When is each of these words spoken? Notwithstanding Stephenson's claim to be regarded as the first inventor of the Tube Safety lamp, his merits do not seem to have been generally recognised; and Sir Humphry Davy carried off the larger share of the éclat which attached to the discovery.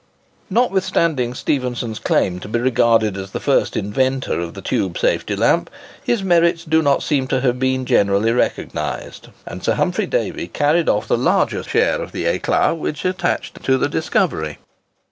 Notwithstanding 0.49 1.35
Stephenson's 1.35 1.99
claim 1.99 2.39
to 2.39 2.47
be 2.47 2.57
regarded 2.57 3.15
as 3.15 3.29
the 3.33 3.39
first 3.39 3.77
inventor 3.77 4.39
of 4.39 4.55
the 4.55 4.61
Tube 4.63 4.97
Safety 4.97 5.35
lamp, 5.35 5.69
his 6.03 6.23
merits 6.23 6.65
do 6.65 6.81
not 6.81 7.03
seem 7.03 7.27
to 7.27 7.41
have 7.41 7.59
been 7.59 7.85
generally 7.85 8.31
recognised; 8.31 9.27
and 9.45 9.63
Sir 9.63 9.75
Humphry 9.75 10.07
Davy 10.07 10.47
carried 10.47 10.89
off 10.89 11.07
the 11.07 11.19
larger 11.19 11.61
share 11.61 12.01
of 12.01 12.13
the 12.13 12.25
éclat 12.25 12.77
which 12.79 13.05
attached 13.05 13.61
to 13.63 13.77
the 13.77 13.87
discovery. 13.89 14.57